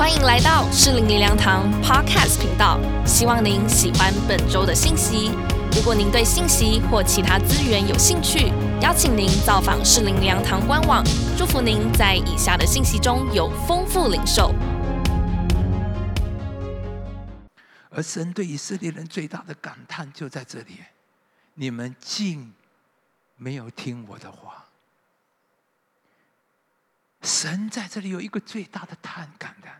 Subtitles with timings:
[0.00, 5.30] 欢迎来到适龄灵粮堂 Podcast 频道，希望您喜欢本周的信息。
[5.76, 8.50] 如果您对信息或其他资源有兴趣，
[8.80, 11.04] 邀请您造访适龄灵粮堂官网。
[11.36, 14.54] 祝福您在以下的信息中有丰富领受。
[17.90, 20.78] 而神对以色列人最大的感叹就在这里：
[21.52, 22.54] 你们竟
[23.36, 24.64] 没有听我的话。
[27.20, 29.79] 神在这里有一个最大的叹感叹：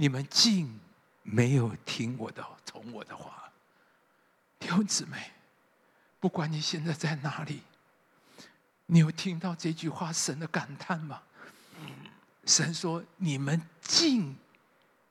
[0.00, 0.78] 你们竟
[1.24, 3.50] 没有听我的从我的话。
[4.60, 5.32] 弟兄姊妹，
[6.20, 7.62] 不管你现在在哪里，
[8.86, 11.22] 你有听到这句话神的感叹吗？
[12.44, 14.36] 神说：你们竟。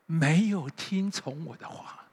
[0.09, 2.05] 没有听从我的话，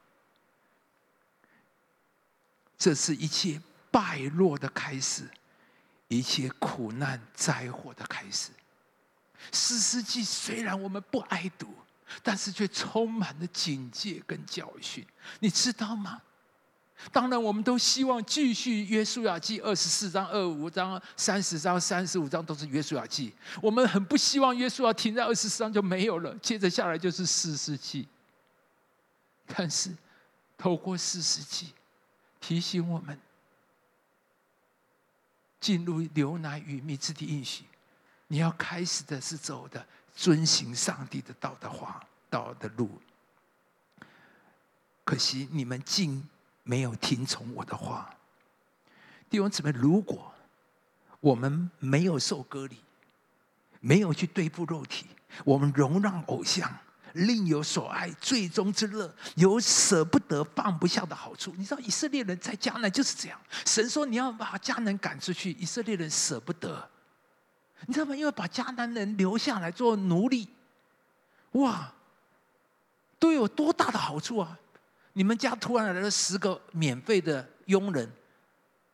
[2.77, 5.31] 这是一切败落的开始，
[6.09, 8.51] 一切苦难灾祸的开始。
[9.53, 11.73] 四世纪虽然我们不爱读，
[12.23, 15.07] 但是却充满了警戒跟教训，
[15.41, 16.23] 你知道吗？
[17.13, 23.35] 当然，我们都希望继续约书亚记二十四章、二五章、三十章、三十五章都是约书亚记。
[23.61, 28.07] 我们很不希望约书亚停在二十四章就没有了，接着下来就是四十记。
[29.47, 29.91] 但是，
[30.57, 31.75] 透过四世纪
[32.41, 33.19] 提醒我们，
[35.61, 37.65] 进入牛奶与蜜之地应许，
[38.29, 39.85] 你要开始的是走的
[40.15, 43.01] 遵行上帝的道的话道的路。
[45.05, 46.27] 可惜你们竟。
[46.67, 48.09] 没有听从我的话，
[49.29, 50.33] 弟兄姊妹，如果
[51.21, 52.79] 我们没有受割礼，
[53.81, 55.05] 没有去对付肉体，
[55.45, 56.75] 我们容让偶像，
[57.13, 61.53] 另有所爱，最终之乐，有舍不得放不下的好处。
[61.59, 66.91] 你知道以色列人在迦南就是这样，神说你要把迦南赶出去，以色列人舍不得，
[67.87, 68.17] 你知道吗？
[68.17, 70.49] 因为把迦南人留下来做奴隶，
[71.53, 71.93] 哇，
[73.19, 74.59] 都有多大的好处啊！
[75.13, 78.11] 你们家突然来了十个免费的佣人，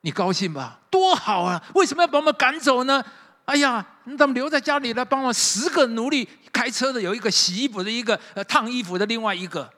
[0.01, 0.81] 你高兴吧？
[0.91, 1.63] 多好啊！
[1.75, 3.05] 为什么要把我们赶走呢？
[3.47, 3.85] 哎呀，
[4.19, 9.73] 他们留在家里来帮我十个奴隶开车的，有一个洗衣服的，一个呃烫衣服的，另外一个。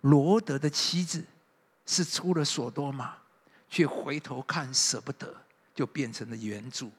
[0.00, 1.24] 罗德的妻子
[1.84, 3.16] 是出了所多玛，
[3.68, 5.34] 却回头看舍不得，
[5.74, 6.90] 就变成了原主。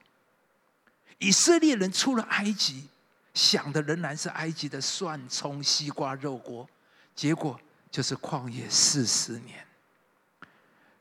[1.20, 2.88] 以色列人出了埃及。
[3.34, 6.68] 想的仍然是埃及的蒜葱西瓜肉锅，
[7.14, 7.62] 结果
[7.92, 9.64] 就是旷野四十年。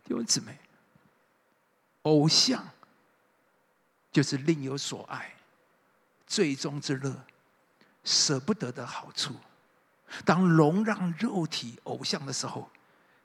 [0.04, 0.59] 弟兄姊妹，
[2.03, 2.69] 偶像
[4.12, 5.34] 就是另有所爱，
[6.27, 7.25] 最终之乐，
[8.04, 9.34] 舍不得的好处。
[10.22, 12.71] 当容让肉体偶像的时候，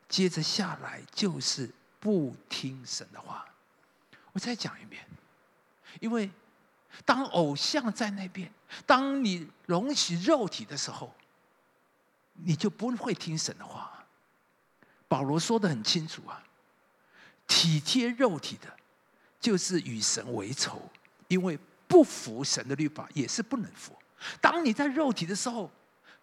[0.08, 1.69] 接着下来就是
[2.02, 3.46] 不听神的话。
[4.34, 5.02] 我再讲一遍，
[6.02, 6.30] 因为。
[7.06, 8.52] 当偶像在那边，
[8.86, 11.16] 当你容许肉体的时候，
[12.44, 14.06] 你就不会听神的话。
[15.08, 16.44] 保罗说的很清楚啊，
[17.48, 18.68] 体贴肉体的，
[19.40, 20.82] 就是与神为仇，
[21.30, 21.58] 因为
[21.88, 23.98] 不服神的律法也是不能服。
[24.42, 25.72] 当你在肉体的时候，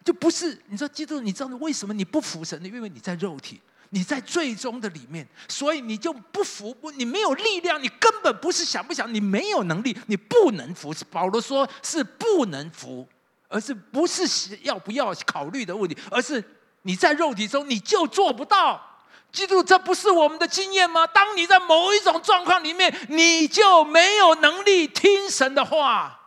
[0.05, 2.69] 就不是你说基督，你知道为什么你不服神呢？
[2.69, 3.59] 因为你在肉体。
[3.91, 10.93] 你在最终的里面，所以你就不服，不，你没有力量，你根本不是想不想，你没有能力，你不能服。
[11.09, 13.07] 保罗说是不能服，
[13.47, 16.43] 而是不是要不要考虑的问题，而是
[16.83, 18.85] 你在肉体中你就做不到。
[19.31, 21.07] 记住，这不是我们的经验吗？
[21.07, 26.19] 当你在某一种状况里面，你就没有能力听神的话。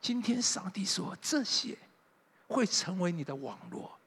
[0.00, 1.76] 今天上帝说这些
[2.46, 3.97] 会成为你的网络。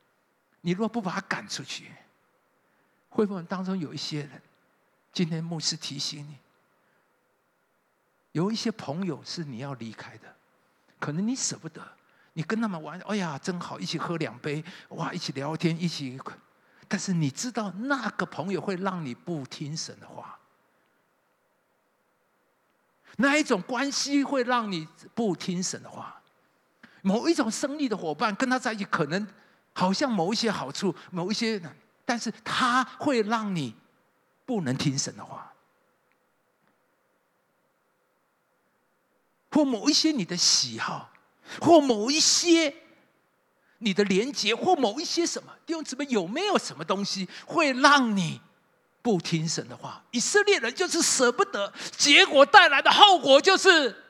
[0.61, 1.91] 你若不把他赶出去，
[3.09, 4.41] 会不会当中有一些人？
[5.11, 6.37] 今天牧师提醒你，
[8.31, 10.33] 有一些朋友是你要离开的，
[10.99, 11.81] 可能你舍不得，
[12.33, 16.17] 你跟他们玩，哎呀，真好，一起喝两杯，哇，一起聊天，一起。
[16.87, 20.39] 但是你知道，那个朋友会让你不听神的话，
[23.17, 26.21] 那一种关系会让你不听神的话。
[27.01, 29.27] 某一种生意的伙伴跟他在一起，可能。
[29.73, 31.61] 好像某一些好处，某一些，
[32.05, 33.73] 但是它会让你
[34.45, 35.53] 不能听神的话，
[39.49, 41.11] 或某一些你的喜好，
[41.61, 42.73] 或某一些
[43.79, 48.41] 你的连接，或某一些什么弟兄姊妹，有没有什么东西会让你
[49.01, 50.03] 不听神的话？
[50.11, 54.03] 以色列人就是舍不得，结果带来的后果就是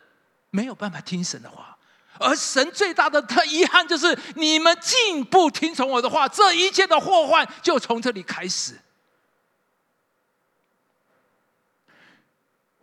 [0.49, 1.77] 没有办法听神的话。
[2.21, 8.79] 而神最大的特遗憾就是，你们竟不听从我的话，这一切的祸患就从这里开始。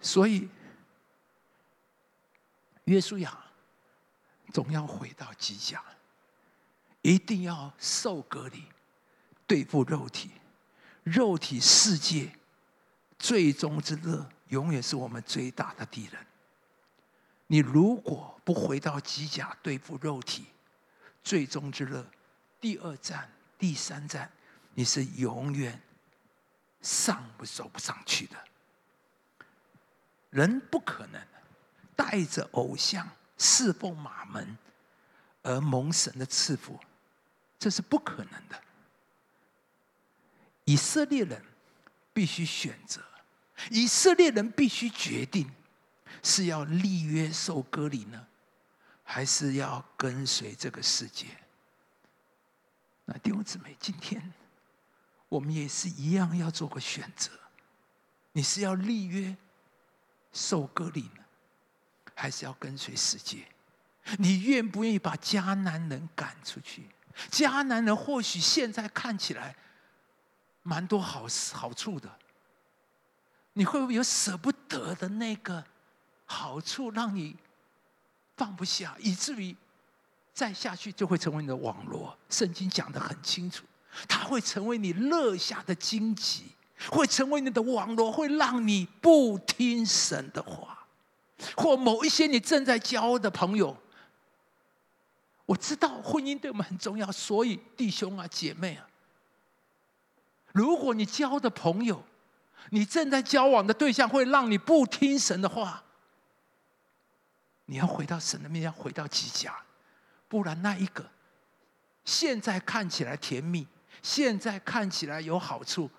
[0.00, 0.48] 所以，
[2.84, 3.36] 约书亚
[4.52, 5.82] 总要回到基甲，
[7.02, 8.62] 一定要受隔离，
[9.46, 10.30] 对付肉体，
[11.02, 12.32] 肉体世界
[13.18, 16.27] 最终之乐，永远是我们最大的敌人。
[17.48, 20.46] 你如果不回到机甲对付肉体，
[21.24, 22.06] 最终之乐，
[22.60, 23.28] 第二站、
[23.58, 24.30] 第三站，
[24.74, 25.80] 你是永远
[26.82, 28.36] 上不走不上去的。
[30.30, 31.20] 人不可能
[31.96, 33.08] 带着偶像
[33.38, 34.56] 侍奉马门
[35.42, 36.78] 而蒙神的赐福，
[37.58, 38.62] 这是不可能的。
[40.66, 41.42] 以色列人
[42.12, 43.02] 必须选择，
[43.70, 45.50] 以色列人必须决定。
[46.22, 48.26] 是要立约受割礼呢，
[49.02, 51.26] 还是要跟随这个世界？
[53.04, 54.32] 那弟兄姊妹，今天
[55.28, 57.30] 我们也是一样要做个选择。
[58.32, 59.36] 你是要立约
[60.32, 61.24] 受割礼呢，
[62.14, 63.46] 还是要跟随世界？
[64.18, 66.88] 你愿不愿意把迦南人赶出去？
[67.30, 69.56] 迦南人或许现在看起来
[70.62, 72.18] 蛮多好好处的，
[73.54, 75.64] 你会不会有舍不得的那个？
[76.30, 77.34] 好处让你
[78.36, 79.56] 放不下，以至于
[80.32, 82.16] 再下去就会成为你的网络。
[82.28, 83.64] 圣经讲的很清楚，
[84.06, 86.44] 它会成为你乐下的荆棘，
[86.90, 90.86] 会成为你的网络，会让你不听神的话，
[91.56, 93.76] 或某一些你正在交的朋友。
[95.46, 98.86] 我知道婚姻对我们很重要，所以弟兄啊、姐妹啊，
[100.52, 102.04] 如果你交的朋友，
[102.68, 105.82] 你正在交往的对象会让你不听神的话。
[107.70, 109.54] 你要回到神的面前，回到基家，
[110.26, 111.06] 不然那一个
[112.02, 113.68] 现在看起来甜蜜，
[114.02, 115.90] 现在看起来有好处，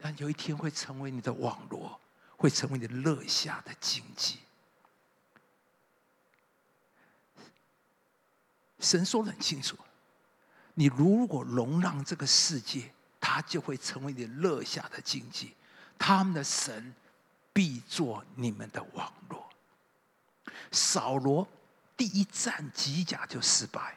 [0.00, 2.00] 但有一天会成为你的网络，
[2.36, 4.38] 会成为你的乐下的经济。
[8.78, 9.76] 神说的很清楚，
[10.74, 15.54] 你如果容让这个世界，它就会成为你乐下的经济，
[15.98, 16.94] 他们的神
[17.52, 19.43] 必做你们的网络。
[20.70, 21.46] 扫罗
[21.96, 23.96] 第一战吉甲就失败，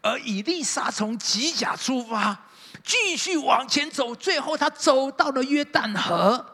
[0.00, 2.46] 而以利沙从吉甲出发，
[2.84, 6.44] 继续往前走，最后他走到了约旦河，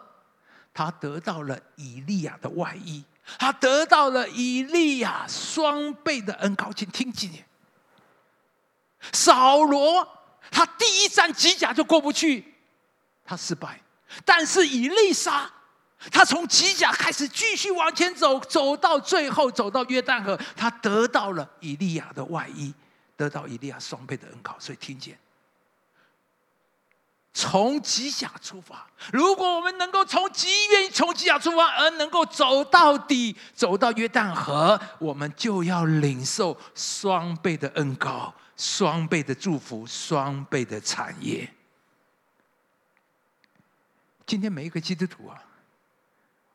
[0.72, 3.04] 他得到了以利亚的外衣，
[3.38, 7.44] 他得到了以利亚双倍的恩高，请听几年。
[9.12, 10.08] 扫罗
[10.50, 12.54] 他第一战吉甲就过不去，
[13.25, 13.81] 他失败，
[14.25, 15.50] 但是以利沙。
[16.11, 22.73] 他从吉甲开始继续往前走，走到最后，走到约旦河，他得到了以利亚的外衣，
[23.17, 24.56] 得到以利亚双倍的恩考。
[24.58, 25.19] 所以听见，
[27.35, 41.52] 从吉甲出发，如果我们能够从极愿意从吉甲出发，而能够走到底，走到约旦河，我们就要领受双倍的恩高，双倍的祝福，双倍的产业。
[44.25, 45.37] 今天每一个基督徒啊。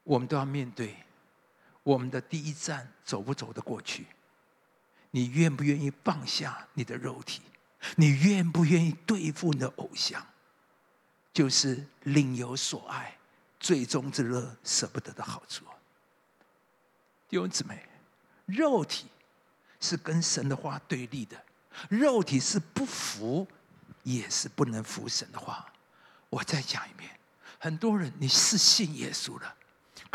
[0.05, 0.95] 我们都要面对
[1.83, 4.05] 我们的第一站，走不走得过去？
[5.11, 7.41] 你愿不愿意放下你的肉体？
[7.95, 10.25] 你愿不愿意对付你的偶像？
[11.33, 13.17] 就是另有所爱，
[13.59, 15.65] 最终之乐舍不得的好处。
[17.27, 17.87] 弟兄姊妹，
[18.45, 19.07] 肉体
[19.79, 21.43] 是跟神的话对立的，
[21.89, 23.47] 肉体是不服，
[24.03, 25.73] 也是不能服神的话。
[26.29, 27.09] 我再讲一遍，
[27.59, 29.55] 很多人你是信耶稣了。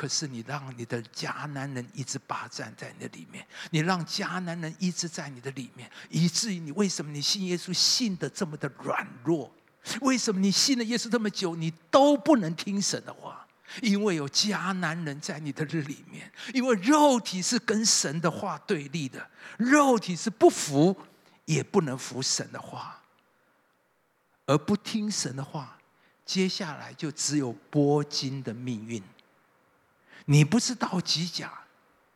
[0.01, 9.55] 可是你让你的迦南人一直霸占在你的里面，你让迦南人一直在你的里面，以至于你为什么你信耶稣信的这么的软弱？
[10.01, 13.47] 为什么你信了耶稣这么久，你都不能听神的话？
[13.83, 19.29] 因为有迦南人在你的日里面，因为肉体是跟神的话对立的，
[19.59, 20.97] 肉体是不服，
[21.45, 23.03] 也不能服神的话，
[24.47, 25.77] 而不听神的话，
[26.25, 29.03] 接下来就只有波金的命运。
[30.31, 31.53] 你不是到机甲，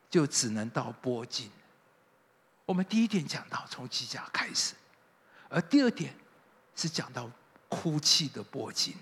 [0.09, 1.50] 就只能到波金。
[2.64, 4.75] 我们第一点讲到从机甲开始，
[5.49, 6.14] 而第二点
[6.76, 7.28] 是讲到
[7.68, 8.94] 哭泣的波金。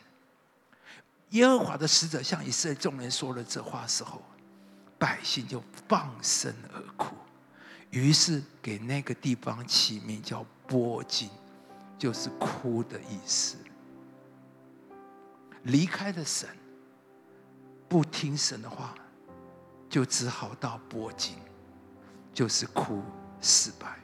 [1.33, 4.23] 耶和华的使者向以色列众人说了这话时候，
[4.99, 7.15] 百姓就放声而哭，
[7.91, 11.29] 于是给那个地方起名叫波金，
[11.99, 13.59] 就是哭的意思。
[15.65, 16.49] 离开了神。
[17.89, 18.95] 不听神的话，
[19.93, 21.37] 就只好到波金，
[22.33, 23.03] 就是哭
[23.43, 23.99] 失败。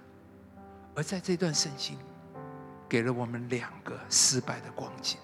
[0.95, 1.99] 而在这段圣经，
[2.87, 5.17] 给了我们两个失败的光景。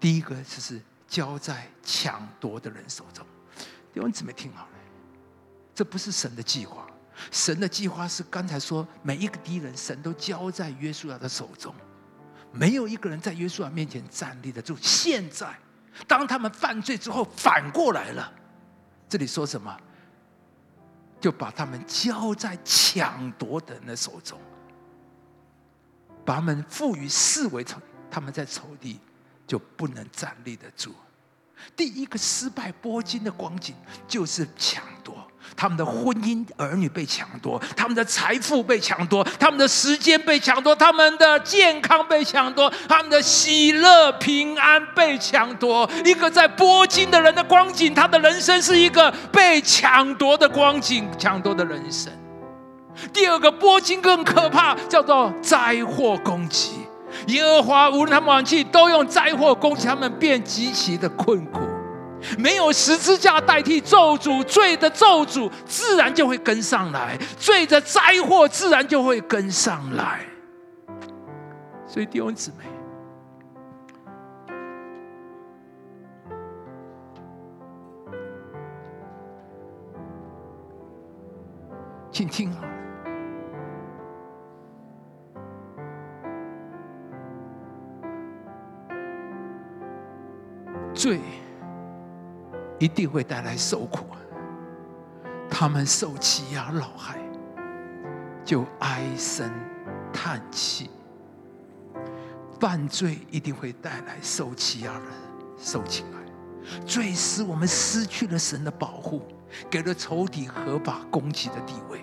[0.00, 3.22] 第一个就是交在抢夺的人手中，
[3.92, 4.70] 弟兄姊妹听好了，
[5.74, 6.86] 这不是神的计划。
[7.30, 11.74] 神的计划是刚才说，每一个敌人，神都交在约书亚的手中，
[12.50, 14.74] 没有一个人在约书亚面前站立得住。
[14.80, 15.54] 现在，
[16.08, 18.32] 当他们犯罪之后，反过来了，
[19.10, 19.76] 这里说什么？
[21.20, 24.40] 就把他们交在抢夺的人的手中，
[26.24, 27.78] 把他们赋予视为仇，
[28.10, 28.98] 他们在仇敌
[29.46, 30.94] 就不能站立得住。
[31.76, 33.74] 第一个失败波金的光景
[34.08, 35.19] 就是抢夺，
[35.56, 45.88] 他们的婚姻儿女被抢夺，他们的财富被抢夺，他们的时间被抢夺，他们的健康被抢夺，他们的喜乐平安被抢夺。
[46.04, 52.12] 一个在波金的人的光景，他的人生是一个被抢夺的光景，抢夺的人生。
[53.12, 56.72] 第二个波金更可怕，叫做灾祸攻击。
[57.26, 61.60] 耶和华无论他们往去，都用灾祸攻击他们，便极其的困苦。
[62.38, 70.20] 没有十字架代替咒诅，罪的咒诅自然就会跟上来，罪的灾祸自然就会跟上来。
[71.86, 72.64] 所以弟兄姊妹，
[82.12, 82.64] 请听好。
[90.92, 91.18] 罪
[92.80, 94.06] 一定会带来受苦，
[95.48, 97.18] 他们受欺压、老害，
[98.44, 99.48] 就唉声
[100.12, 100.90] 叹气。
[102.58, 105.06] 犯罪一定会带来受欺压的
[105.58, 109.22] 受侵害，罪使我们失去了神的保护，
[109.70, 112.02] 给了仇敌合法攻击的地位。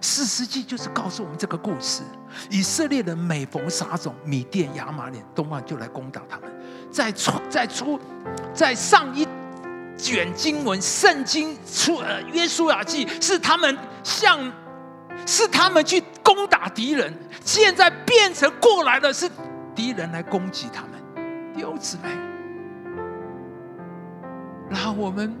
[0.00, 2.02] 四世纪就是告诉我们这个故事：
[2.50, 6.50] 以色列人每逢撒种，米甸、亚玛脸、东岸就来攻打他们。
[6.90, 7.98] 在出在出
[8.54, 9.26] 在上一
[9.96, 14.38] 卷经文，圣经出呃约书亚记是他们向
[15.26, 17.12] 是他们去攻打敌人，
[17.44, 19.30] 现在变成过来的是
[19.74, 20.90] 敌人来攻击他们。
[21.54, 22.08] 弟兄姊妹，
[24.68, 25.34] 然后我们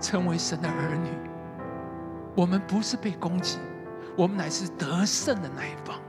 [0.00, 1.10] 成为神的儿女。
[2.34, 3.58] 我们不是被攻击，
[4.16, 6.00] 我们乃是得胜的那一方。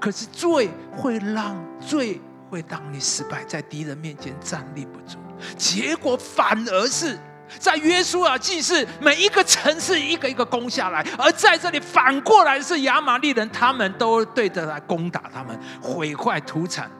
[0.00, 2.20] 可是罪会让罪
[2.50, 5.18] 会让你失败，在敌人面前站立不住。
[5.56, 7.18] 结果反而是
[7.58, 16.90] 在约书亚记是每一个城市一个一个攻下来，而在这里反过来是亚玛利人，他们都对着来攻打他们，毁坏土产。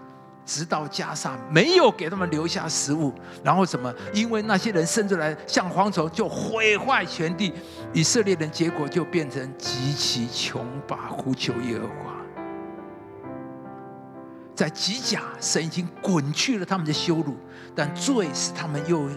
[0.49, 3.12] 直到加沙没有给他们留下食物，
[3.43, 3.93] 然后什么？
[4.12, 7.52] 因为那些人生出来像蝗虫，就毁坏全地。
[7.93, 12.14] 以色列人结果就变成极其穷乏，呼求耶和华。
[14.55, 17.37] 在吉甲，神已经滚去了他们的羞辱，
[17.76, 19.09] 但最使他们又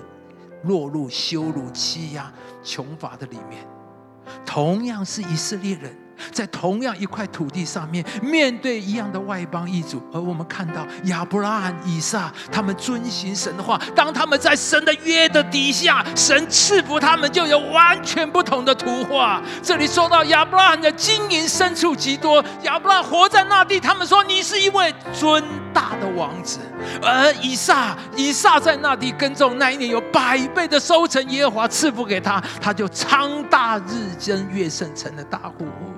[0.64, 3.66] 落入羞辱、欺压、穷乏的里面。
[4.46, 5.96] 同样是以色列人。
[6.32, 13.80] 在同样一块土地上面，面对一样的外邦异族，而我们看到亚伯拉罕、以撒，他们遵行神的话。
[13.96, 19.42] 当他们在神的约的底下，神赐福他们，就有完全不同的图画。
[19.62, 26.60] 这里说到亚伯拉罕的金银牲畜极多，亚伯拉罕活在那地，他们说你是一位尊大的王子。
[27.02, 35.92] 而以撒，以撒在那地耕种，那一年有百倍的收成，耶和华赐福给他，他就昌大日增，月盛，成了大户户。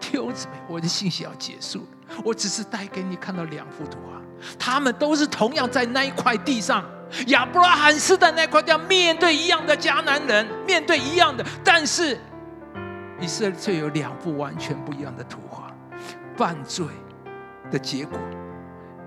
[0.00, 2.16] 弟兄姊妹，我的信息要结束了。
[2.24, 4.20] 我只是带给你看到两幅图画，
[4.58, 6.84] 他们都是同样在那一块地上。
[7.26, 12.18] 亚伯拉罕是在那块地上面对一样的迦南人，面对一样的，但是
[13.20, 15.72] 以色列却有两幅完全不一样的图画。
[16.36, 16.86] 犯罪
[17.68, 18.16] 的结果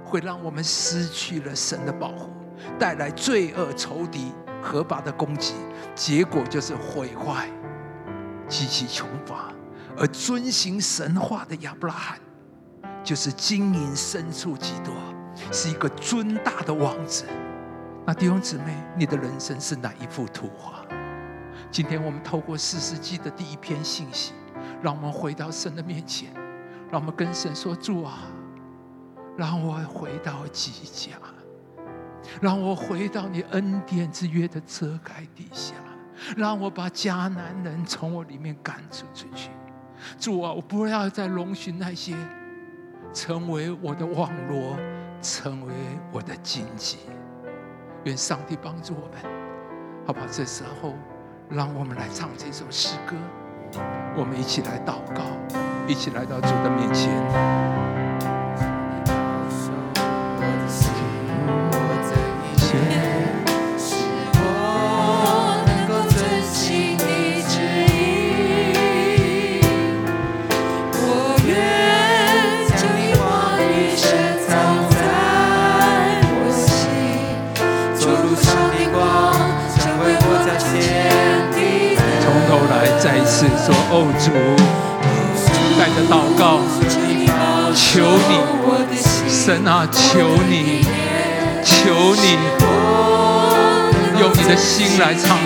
[0.03, 2.29] 会让我们失去了神的保护，
[2.77, 5.53] 带来罪恶、仇敌、合法的攻击，
[5.95, 7.47] 结果就是毁坏、
[8.49, 9.52] 极其穷乏。
[9.97, 12.19] 而遵行神话的亚伯拉罕，
[13.03, 14.93] 就是金银牲畜极多，
[15.51, 17.25] 是一个尊大的王子。
[18.05, 20.85] 那弟兄姊妹，你的人生是哪一幅图画？
[21.71, 24.33] 今天我们透过四世纪的第一篇信息，
[24.81, 26.33] 让我们回到神的面前，
[26.91, 28.19] 让我们跟神说：“主啊，
[29.37, 31.15] 让我回到基家，
[32.41, 35.73] 让我回到你恩典之约的遮盖底下，
[36.35, 39.49] 让我把迦南人从我里面赶出出去。”
[40.19, 42.15] 主啊，我不要再容许那些
[43.13, 44.75] 成为我的网络，
[45.21, 45.73] 成为
[46.11, 46.97] 我的荆棘。
[48.03, 49.17] 愿上帝帮助我们，
[50.05, 50.25] 好不好？
[50.29, 50.93] 这时候，
[51.49, 53.15] 让我们来唱这首诗歌，
[54.17, 55.23] 我们一起来祷告，
[55.87, 58.02] 一起来到主的面前。
[83.95, 84.31] 哦主，
[85.77, 86.57] 带着祷告，
[87.75, 88.41] 求你，
[89.29, 90.83] 神啊，求你，
[91.63, 92.39] 求你，
[94.19, 95.37] 用你的心来唱。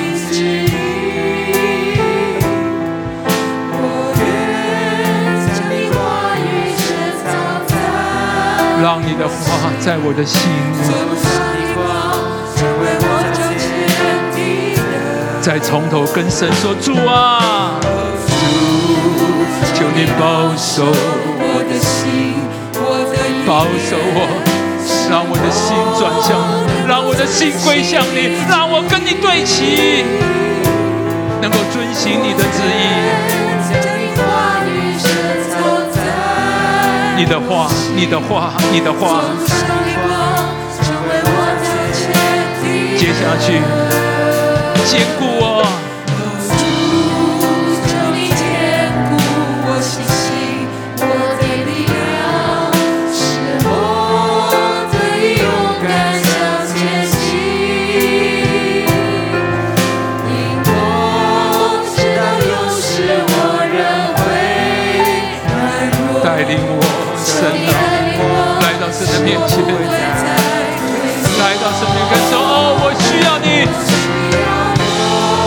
[8.81, 10.39] 让你的话在我的心
[10.79, 10.87] 里，
[15.41, 17.77] 再从头跟神说：主啊，
[19.73, 22.35] 求你保守我的心，
[22.73, 24.19] 我的保守我，
[25.09, 25.65] 让我的心
[25.97, 26.29] 转向，
[26.87, 30.03] 让我的心归向你，让我跟你对齐，
[31.41, 32.71] 能够遵行你的旨意。
[37.17, 39.21] 你的话，你的话，你的话，
[42.97, 43.59] 接下去
[44.85, 45.36] 坚固
[69.27, 69.67] 面前，来
[71.59, 73.67] 到身边跟说：哦，我需要你，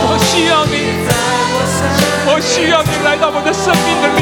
[0.05, 0.75] 我需要你，
[2.27, 4.21] 我需要你来到我的生命的里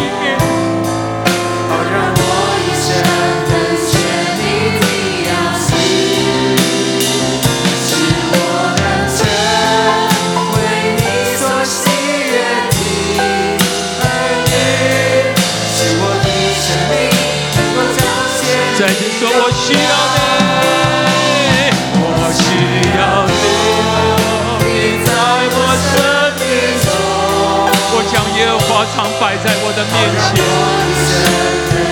[28.96, 30.28] 常摆在我的面前，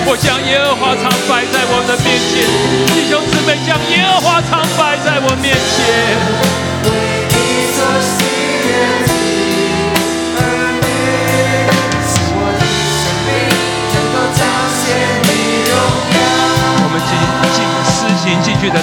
[0.06, 2.30] 我将耶和华常摆在我的面前，
[2.94, 5.56] 弟兄姊妹将耶和华常摆在我面前。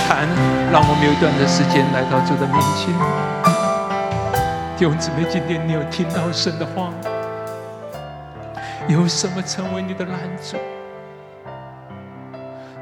[0.08, 0.28] 谈，
[0.72, 2.94] 让我们有一段的时间来到主的面前。
[4.78, 6.94] 弟兄姊妹，今天你有听到神的话？
[8.88, 10.58] 有什么成为你的拦阻？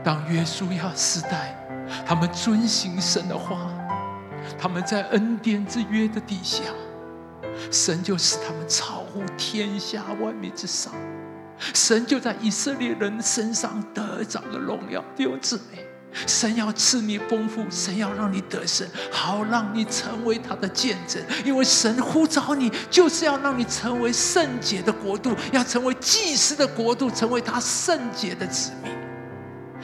[0.03, 1.55] 当约书亚时代，
[2.05, 3.71] 他们遵行神的话，
[4.59, 6.63] 他们在恩典之约的底下，
[7.71, 10.91] 神就使他们超乎天下万民之上。
[11.73, 15.01] 神就在以色列人身上得着了荣耀。
[15.15, 15.82] 弟兄姊妹，
[16.27, 21.21] 神要赐你丰富，神要让你得胜，好让你成为他的见证。
[21.43, 28.91] 因为神呼召你，就是要让你成为圣洁的国度，要成为祭司的国度，成为他圣洁的子民。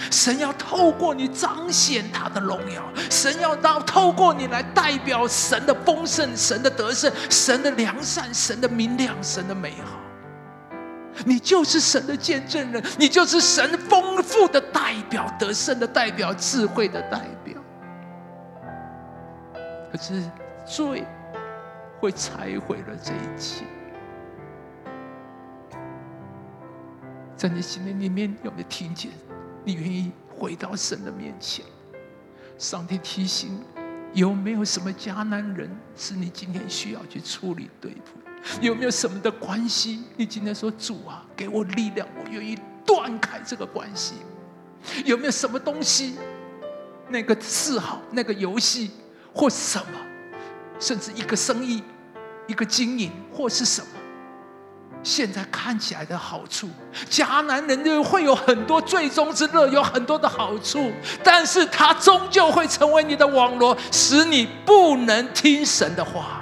[0.09, 9.98] 神要透过你彰显他的荣耀，神要让透过你来代表神的丰盛、神的得胜、神的良善、神的明亮、神的美好。
[11.29, 17.53] 你就是神的见证人，你就是神丰富的代表，得胜的代表，智慧的代表。
[19.91, 20.23] 可是
[20.65, 21.05] 罪
[21.99, 23.63] 会拆毁了这一切。
[27.37, 29.11] 在你心灵里面有没有听见？
[29.63, 31.63] 你愿意回到神的面前？
[32.57, 33.63] 上帝提醒，
[34.13, 38.17] 有没有什么迦南人是你今天需要去处理对付？
[38.61, 40.03] 有没有什么的关系？
[40.15, 44.15] 你今天说主啊，给我力量，我愿意断开这个关系。
[45.05, 46.15] 有没有什么东西？
[47.09, 48.91] 那个嗜好、那个游戏，
[49.33, 49.99] 或什么，
[50.79, 51.83] 甚至一个生意、
[52.47, 53.87] 一个经营，或是什么？
[55.01, 56.69] 现在看起来的好处，
[57.09, 60.91] 迦南人就会有很多最终之乐，有很多的好处，
[61.23, 66.38] 但是它终究会成为你的网罗，使你不能听神的话。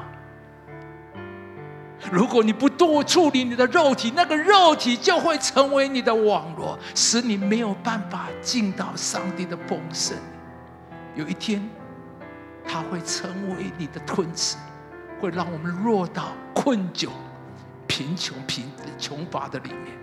[2.12, 10.18] 如果你不多处理你的肉体，那个肉体就会成为你的网罗，使你没有办法进到上帝的丰盛。
[11.16, 11.68] 有一天，
[12.66, 14.56] 它会成为你的吞吃，
[15.20, 17.10] 会让我们落到困窘、
[17.88, 19.98] 贫穷、贫穷乏的里面。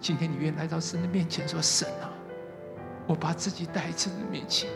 [0.00, 2.08] 今天你愿来到神的面前说：“神啊，
[3.06, 4.70] 我把自己带在你面前，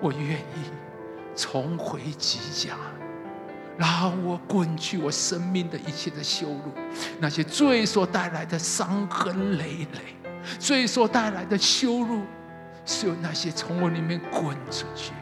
[0.00, 0.70] 我愿意
[1.36, 2.76] 重回基家。”
[3.78, 6.72] 让我滚去我生命的一切的羞辱，
[7.18, 10.16] 那些罪所带来的伤痕累累，
[10.58, 12.22] 罪所带来的羞辱，
[12.84, 15.12] 是由那些从我里面滚出去。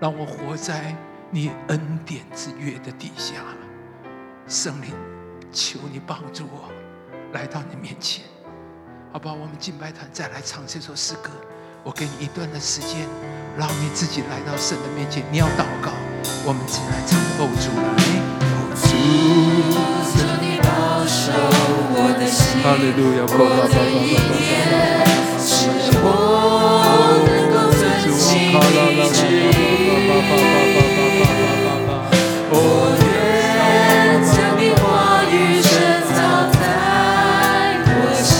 [0.00, 0.94] 让我活在
[1.30, 3.34] 你恩典之约的底下。
[4.48, 4.92] 圣灵，
[5.52, 6.68] 求你帮助我
[7.32, 8.24] 来到你面前，
[9.12, 9.34] 好不好？
[9.34, 11.30] 我们敬拜团再来唱这首诗歌。
[11.84, 13.08] 我给你一段的时间，
[13.56, 15.24] 让你自己来到神的面前。
[15.32, 15.92] 你要祷告，
[16.44, 17.82] 我们只来唱哦主来。
[20.12, 20.68] 求你保
[21.06, 21.32] 守
[21.94, 23.20] 我的心，哈利路亚！
[23.26, 23.34] 我
[23.68, 23.92] 的意
[24.36, 24.50] 念
[25.38, 25.50] 是
[26.02, 26.06] 我
[27.26, 27.80] 能够遵
[28.12, 28.54] 行你
[29.12, 29.40] 旨意。
[32.54, 32.56] 我
[33.00, 33.04] 愿
[34.28, 34.82] 将你话
[35.24, 35.70] 语深
[36.12, 36.14] 藏
[36.52, 36.60] 在
[37.88, 37.90] 我
[38.22, 38.30] 心，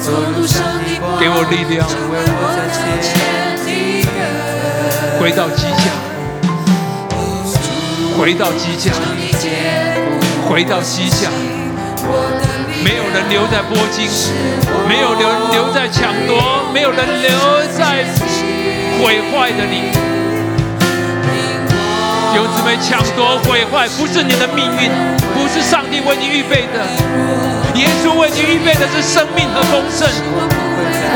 [0.00, 2.14] 走路上的光，给我力量我
[2.56, 2.58] 在
[3.02, 3.12] 前
[3.64, 3.68] 的
[4.06, 4.22] 人。
[5.20, 5.88] 回到基家，
[8.16, 9.50] 回到基家，你坚
[10.06, 11.28] 固回到基家。
[12.06, 14.06] 我的力没有人留在波金，
[14.88, 17.30] 没有人留在抢夺，没有人留
[17.74, 18.06] 在
[19.02, 19.90] 毁坏的你。
[22.36, 24.90] 有姊妹抢夺毁坏，不是你的命运，
[25.34, 26.86] 不是上帝为你预备的。
[27.74, 30.06] 耶稣为你预备的是生命和丰盛。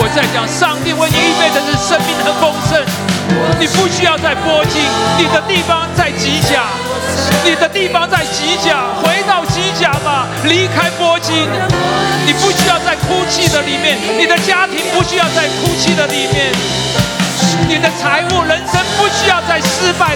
[0.00, 2.82] 我在讲，上帝为你预备的是生命和丰盛。
[3.60, 4.82] 你不需要在波金，
[5.18, 6.64] 你的地方在吉甲，
[7.44, 11.48] 你的地方在吉甲，回到吉甲吧，离开波金。
[12.26, 16.52] 你不需要在哭泣的里面，你的家庭不需要在哭泣的里面，
[17.66, 20.07] 你的财务人生不需要在失败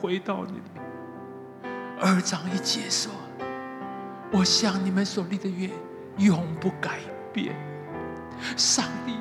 [0.00, 0.62] 回到你。
[2.00, 3.12] 二章一节说
[4.32, 5.68] ：“我向你们所立的约
[6.16, 7.00] 永不改
[7.34, 7.54] 变。”
[8.56, 9.12] 上帝，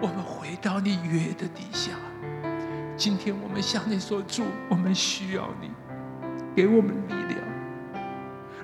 [0.00, 1.92] 我们回到你约的底下。
[2.96, 5.70] 今天我们向你所祝，我们需要你，
[6.56, 7.38] 给我们力量。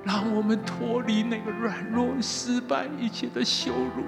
[0.02, 4.02] 让我们脱离那个软弱、失败一切的羞辱。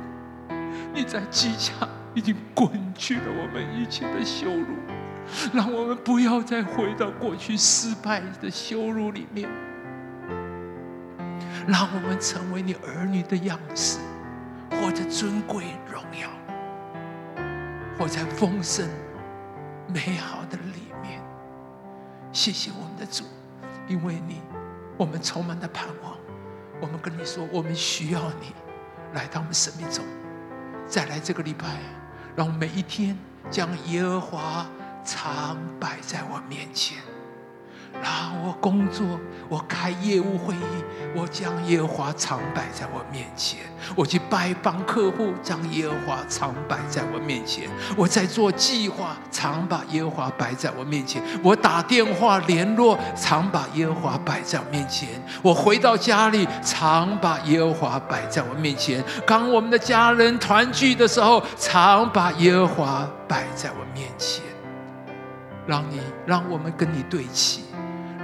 [0.92, 4.74] 你在机场已经滚去了我们一切的羞辱，
[5.52, 9.48] 让我们不要再回到过去失败的羞辱里面。
[11.66, 13.98] 让我们成为你儿女的样式，
[14.70, 16.28] 活着尊贵荣耀，
[17.98, 18.86] 活在丰盛
[19.88, 21.22] 美好的里面。
[22.32, 23.24] 谢谢我们的主，
[23.88, 24.40] 因为你。
[24.96, 26.16] 我们充满了盼望，
[26.80, 28.54] 我们跟你说，我们需要你
[29.12, 30.04] 来到我们生命中。
[30.86, 31.64] 再来这个礼拜，
[32.36, 33.18] 让我们每一天
[33.50, 34.64] 将耶和华
[35.04, 36.96] 常摆在我面前，
[38.02, 39.04] 然后我工作，
[39.48, 43.58] 我开业务会议，我将耶和华常摆在我面前；
[43.94, 55.08] 我去拜访客户，将耶和华常摆在我面前；我在做计划，常把耶和华摆在我面前；我打电话联络，常把耶和华摆在我面前；
[55.42, 59.04] 我回到家里，常把耶和华摆在我面前。
[59.26, 64.42] 当我们的家人团聚的时候，常把耶和华摆在我面前。
[65.66, 67.64] 让你，让我们跟你对齐。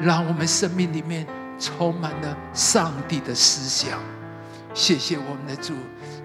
[0.02, 1.26] 让我们生命里面
[1.58, 3.98] 充满了上帝的思想。
[4.72, 5.74] 谢谢我们的主，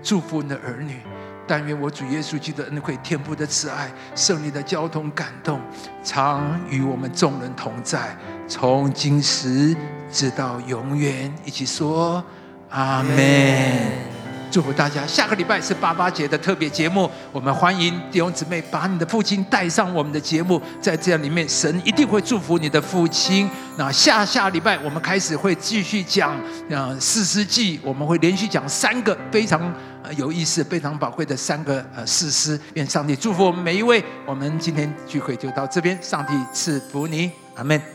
[0.01, 1.01] 祝福你的儿女。
[1.47, 5.59] 但愿我主耶稣基督的恩惠、天父的慈爱、圣灵的交通感动，
[6.03, 9.75] 常与我们众人同在，从今时
[10.09, 11.31] 直到永远。
[11.43, 12.23] 一起说
[12.69, 14.14] 阿门。
[14.51, 15.05] 祝福大家！
[15.05, 23.49] 下个礼拜是八八节的特别节目，我们欢迎弟兄姊妹把你的父亲带上我们的节目，在这里面，神一定会祝福你的父亲。
[23.77, 29.73] 那下下礼拜我们开始会继续讲呃四诗记，我们会连续讲三个非常
[30.15, 32.59] 有意思、非常宝贵的三个呃四诗。
[32.75, 34.03] 愿上帝祝福我们每一位。
[34.25, 37.94] 我们今天聚会就到这边，上帝赐福你，阿门。